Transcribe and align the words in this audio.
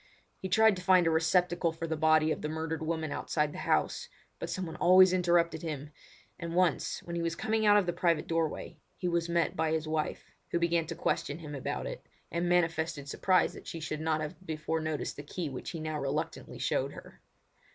He 0.39 0.49
tried 0.49 0.75
to 0.77 0.81
find 0.81 1.05
a 1.05 1.11
receptacle 1.11 1.71
for 1.71 1.85
the 1.85 1.95
body 1.95 2.31
of 2.31 2.41
the 2.41 2.49
murdered 2.49 2.81
woman 2.81 3.11
outside 3.11 3.53
the 3.53 3.59
house, 3.59 4.09
but 4.39 4.49
someone 4.49 4.75
always 4.77 5.13
interrupted 5.13 5.61
him; 5.61 5.91
and 6.39 6.55
once, 6.55 7.03
when 7.03 7.15
he 7.15 7.21
was 7.21 7.35
coming 7.35 7.67
out 7.67 7.77
of 7.77 7.85
the 7.85 7.93
private 7.93 8.25
doorway, 8.25 8.79
he 8.97 9.07
was 9.07 9.29
met 9.29 9.55
by 9.55 9.69
his 9.71 9.87
wife, 9.87 10.31
who 10.49 10.57
began 10.57 10.87
to 10.87 10.95
question 10.95 11.37
him 11.37 11.53
about 11.53 11.85
it, 11.85 12.03
and 12.31 12.49
manifested 12.49 13.07
surprise 13.07 13.53
that 13.53 13.67
she 13.67 13.79
should 13.79 14.01
not 14.01 14.21
have 14.21 14.43
before 14.43 14.79
noticed 14.81 15.17
the 15.17 15.21
key 15.21 15.49
which 15.49 15.69
he 15.69 15.79
now 15.79 15.99
reluctantly 15.99 16.57
showed 16.57 16.93
her. 16.93 17.21